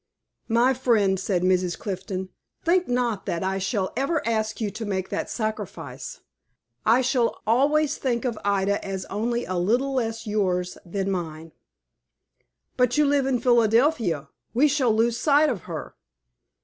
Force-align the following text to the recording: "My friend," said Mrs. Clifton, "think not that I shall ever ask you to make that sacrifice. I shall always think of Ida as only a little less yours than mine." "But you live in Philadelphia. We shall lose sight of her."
"My 0.49 0.73
friend," 0.73 1.19
said 1.19 1.43
Mrs. 1.43 1.77
Clifton, 1.77 2.29
"think 2.65 2.87
not 2.87 3.27
that 3.27 3.43
I 3.43 3.59
shall 3.59 3.93
ever 3.95 4.27
ask 4.27 4.59
you 4.59 4.71
to 4.71 4.83
make 4.83 5.09
that 5.09 5.29
sacrifice. 5.29 6.21
I 6.87 7.01
shall 7.01 7.39
always 7.45 7.99
think 7.99 8.25
of 8.25 8.39
Ida 8.43 8.83
as 8.83 9.05
only 9.11 9.45
a 9.45 9.57
little 9.59 9.93
less 9.93 10.25
yours 10.25 10.75
than 10.83 11.11
mine." 11.11 11.51
"But 12.77 12.97
you 12.97 13.05
live 13.05 13.27
in 13.27 13.39
Philadelphia. 13.39 14.29
We 14.55 14.67
shall 14.67 14.91
lose 14.91 15.19
sight 15.19 15.49
of 15.49 15.65
her." 15.65 15.93